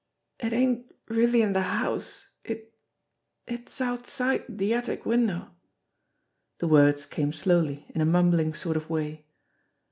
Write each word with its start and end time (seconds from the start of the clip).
"It 0.39 0.51
ain't 0.51 0.95
really 1.09 1.43
in 1.43 1.53
the 1.53 1.61
house, 1.61 2.31
it 2.43 2.73
it's 3.45 3.79
outside 3.79 4.43
the 4.49 4.73
attic 4.73 5.05
win 5.05 5.27
dow." 5.27 5.51
The 6.57 6.67
words 6.67 7.05
came 7.05 7.31
slowly 7.31 7.85
in 7.93 8.01
a 8.01 8.05
mumbling 8.05 8.55
sort 8.55 8.77
of 8.77 8.89
way. 8.89 9.27